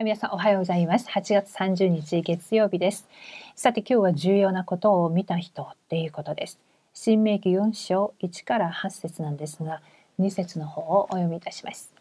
[0.00, 1.08] 皆さんおはようございます。
[1.08, 3.08] 8月30日月曜日です。
[3.56, 6.60] さて今日は重要なことを見た人っていうことです。
[6.94, 9.82] 新明記4章1から8節なんですが、
[10.20, 11.92] 2節の方をお読みいたします。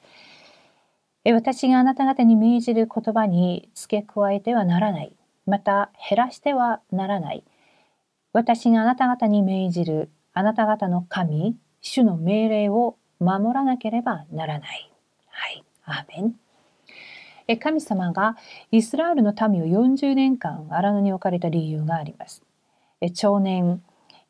[1.26, 5.12] 私があなた方に命じる言葉に付け加えてはならない。
[5.48, 7.44] また減らしてはならない。
[8.32, 14.92] 私があなた方に命じるあなた方の神、主の命令を守らなければならない。
[15.30, 15.64] はい。
[15.84, 16.47] アーメン。
[17.56, 18.36] 神様が
[18.72, 22.44] イスラエルの民を40年間荒野に置かれた理由があります。
[23.14, 23.82] 長年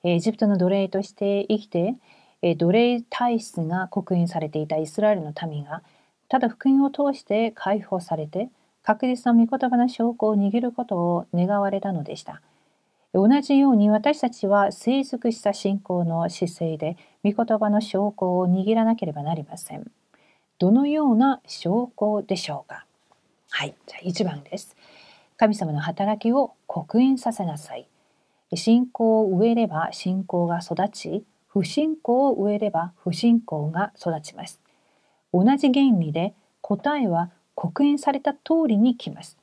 [0.03, 1.95] エジプトの奴隷として生きて
[2.43, 5.81] 奴隷体質が刻印されていたイスラエルの民が
[6.29, 8.49] ただ福音を通して解放されて
[8.83, 12.41] 確実な御言葉の証拠を握ることを願われたのでした。
[13.13, 19.91] 同じように私たちは成熟した信仰の姿勢で御言葉の証拠を握らなければなりません。
[20.59, 22.86] どのような証拠でしょうか
[23.57, 24.75] はい、じゃあ1番です。
[25.35, 27.87] 神様の働きを刻印させなさい。
[28.53, 34.61] 信仰を植えれば信仰が育ち、不信仰を植えれば不信仰が育ちます。
[35.33, 39.39] 同じ原理で答えは刻印された通りに来ます。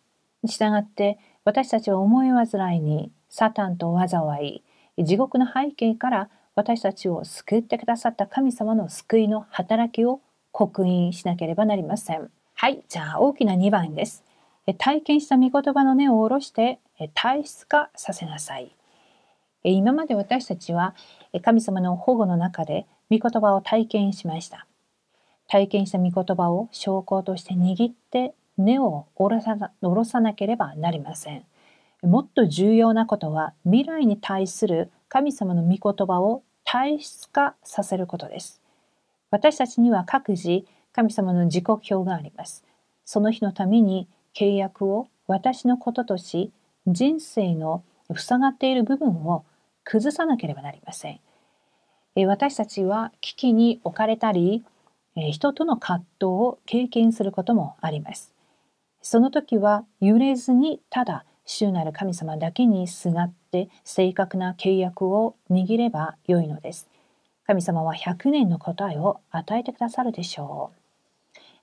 [0.47, 4.63] したがって私たちは思い煩いにサタンと災
[4.97, 10.21] い、地獄の背景から私たちを救ってくださった神様の救いの働きを
[10.53, 12.31] 刻印しなければなりません。
[12.57, 14.25] はい、じゃあ大きな2番です。
[14.79, 16.79] 体験した御言葉の根を下ろして
[17.13, 18.75] 体質化させなさい。
[19.65, 20.95] 今まで私たちは
[21.43, 24.67] 神様の保護の中で御言葉を体験しました。
[25.49, 31.45] 体験した御言葉を証拠として握って根を下ろさ下ろさなければなりません。
[32.03, 38.63] もっと重要なことは未来に対する神様の御言葉を体質化させることです。
[39.31, 40.65] 私たちには各自
[40.95, 42.65] 神様の時刻表があります。
[43.05, 46.53] その日のために契約を私のこととし、
[46.87, 47.83] 人生の
[48.15, 49.45] 塞がっている部分を
[49.83, 51.21] 崩さなければなりません。
[52.27, 54.65] 私たちは危機に置かれたり、
[55.17, 58.33] 人との葛藤を経験することもあります。
[59.03, 66.89] その時は揺れずにただ主なる神様だけにすがって正確な契約を握ればよいのです。
[67.47, 70.84] 神様は100年の答えを与えてくださるでしょう。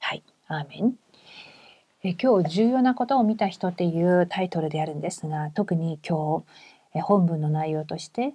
[0.01, 0.95] はい、アーメン。
[2.03, 6.43] え今日重要なことを見た人っていうタイトルであるんですが、特に今
[6.91, 8.33] 日本文の内容として、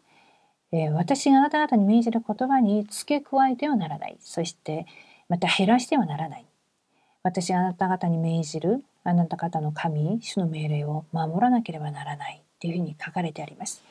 [0.71, 4.17] え私があなた方に命じる言葉に付け加えてはならない。
[4.21, 4.87] そして
[5.29, 6.47] また減らしてはならない。
[7.25, 13.83] 私があなた方に命じるあなた方の神、主の命令を守らなければならないっていうふうに書かれてあります。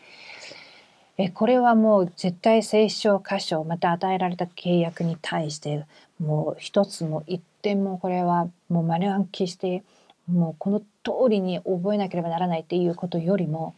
[1.17, 5.85] えこれはもう絶対聖書箇所また与えられた契約に対して
[6.19, 9.83] もう一つも一点もこれはもう丸暗記して
[10.27, 13.75] もうこの通りに覚えなければならないっていうことよりも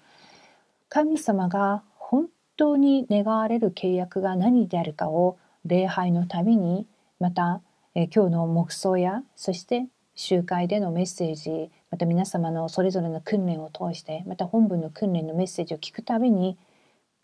[0.89, 6.87] 神様が本当に願われる契約が何であるかを礼拝のたびに
[7.19, 7.61] また
[7.93, 16.57] え今日の黙想やそして集会でのメッセージまた皆様のそれぞれの訓練を通してまた本文の訓練のメッセージを聞くたびに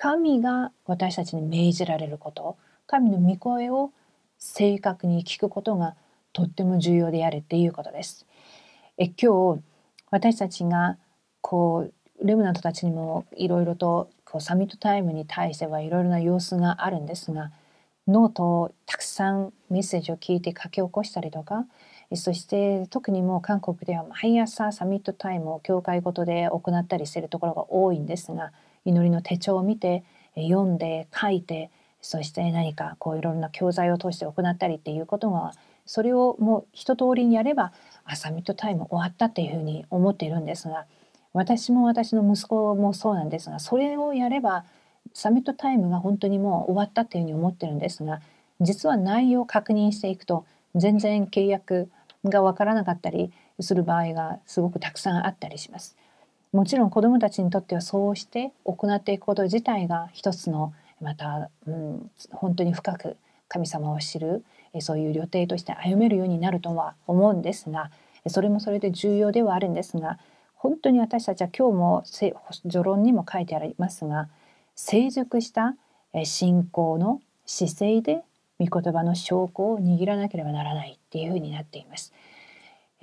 [0.03, 3.91] 神が私たちに命じられること神の御声を
[4.37, 5.95] 正確に聞くことが
[6.33, 8.25] とっても重要であるっていうことです。
[8.97, 9.61] え今日
[10.11, 10.97] 私たちが
[11.39, 17.53] こうレムナントたちにもいろいろとこうサミットタイムに対してはいろいろな様子があるんですが
[18.05, 21.65] ノートをたくさんメッセージを聞いて書き起こしたりとか
[22.15, 28.51] そして特にもう韓国では毎朝サミットタイムを教会ごとで行ったりしているところが多いんですが
[28.85, 30.03] 祈りの手帳を見て
[30.35, 31.69] 読んで書いて
[32.01, 35.53] そして何かこういろいろな教材を通して行ったりっていうことが
[35.85, 37.71] それをもう一通りにやれば
[38.05, 40.85] あサミットタイム終わったっていうふうに思っているんですが
[41.33, 44.65] 私も私の息子もそうなんですがそれをやれば
[45.13, 48.21] サミットタイムが本当にもう終わったっていうふうに思ってるんですが
[48.61, 50.45] 実は内容を確認していくと
[50.75, 51.89] 全然契約
[52.25, 55.97] がわからなかったりする場合がすごくたくさんあったりします。
[56.53, 60.71] もちろん子どもたちにとってはそうして行っていくこと自体が一つの
[61.01, 63.17] また、うん、本当に深く
[63.49, 64.45] 神様を知る
[64.79, 67.91] そういう予定として歩めるようになるとは思うんですが
[68.27, 70.19] それもそれで重要ではあるんですが
[70.55, 74.29] 本当に私たちは今日も序論にも書いてありますが
[74.75, 75.75] 成熟した
[76.23, 78.21] 信仰の姿勢で
[78.59, 82.13] 御言葉の証拠を握らなければならないっていうふうになっています。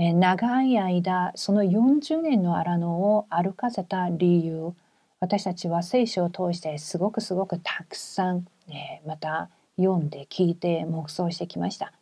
[0.03, 4.73] え長い間その40年の荒野を歩かせた理由
[5.21, 11.93] 私たちは聖書を通してすごくすごくたくさん、えまた読んで聞いて黙想してきました。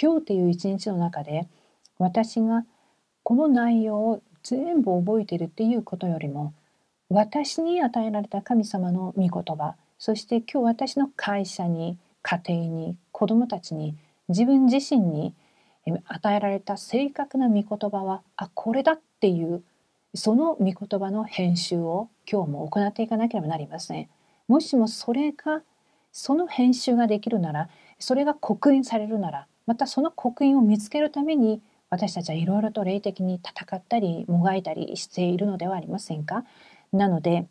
[0.00, 1.48] 今日という一日の中で
[1.98, 2.64] 私が
[3.24, 6.54] この内容を全部覚えてるっていうことよりも
[7.08, 13.96] 私に与えられた神様の御言葉そして今日私の会社に家庭に子供たちに
[14.28, 15.34] 自分自身に
[15.86, 19.62] 与えられた正確な御言葉はあこれだっていう
[20.14, 24.08] その御言葉の編集を今日も行っていかなければなりません。
[24.48, 25.62] もしもそれが
[26.12, 31.60] その編集ができるならそれが刻印されるならまたその刻印を見つけるために
[31.90, 36.44] 私たちはいろいろと霊的に戦ったりもがいたりしているのではありませんか？
[36.92, 37.46] なので、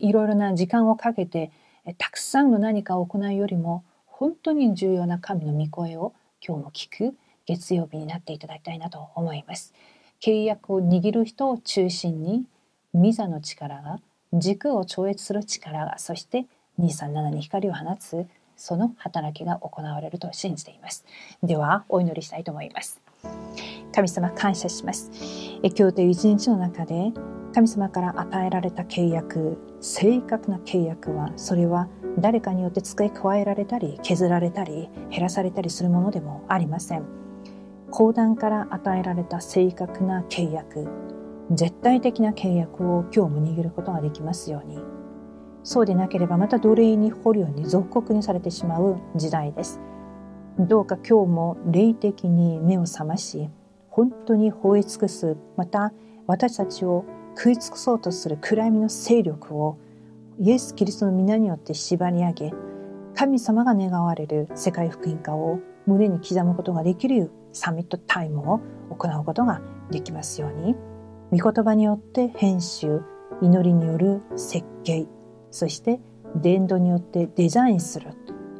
[0.00, 1.50] いろいろな時間をかけて
[1.98, 6.12] たくさんの何かを行うよりも本当に重要な神の御声を
[6.46, 9.72] 今日も聞く月曜日になっていただきたいなと思います。
[10.20, 12.44] 契約を握る人を中心に
[12.92, 13.98] ミザの力が
[14.32, 16.46] 軸を超越する力がそして
[16.78, 18.26] 237に光を放つ
[18.56, 21.04] その働きが行われると信じています。
[21.42, 23.00] ではお祈りしたいと思います。
[23.94, 25.10] 神様感謝します。
[25.62, 27.12] え今日という一日の中で
[27.54, 31.88] 神様から与えられた契約正確な契約はそれは
[32.18, 37.04] 誰かによって付け加えられたり削られたり減らされたりするものでもありません。
[37.90, 40.88] 講談から与えられた正確な契約
[41.52, 44.78] 絶対的な契約を今日も握ることができますように。
[45.62, 49.80] そうでなければまた奴隷に捕虜に属国にされてしまう時代です。
[50.58, 53.50] どうか今日も霊的に目を覚まし
[53.88, 55.92] 本当に吠え尽くすまた
[56.28, 57.04] 私たちを
[57.36, 59.78] 食い尽くそうとする暗闇の勢力を
[60.40, 62.52] イエス・キリストの皆によって縛り上げ
[63.14, 68.60] 神様が願われる世界福音化を胸に刻むことができるサミットタイムを
[68.90, 69.60] 行うことが
[69.90, 70.74] できますように。
[71.30, 73.00] 御言葉によって編集
[73.42, 75.06] 祈りによる設計
[75.50, 76.00] そして
[76.36, 78.10] 伝道によってデザインする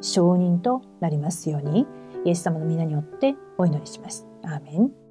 [0.01, 1.85] 承認となりますように。
[2.25, 4.25] イエス様の皆によってお祈りします。
[4.43, 5.04] アーメン。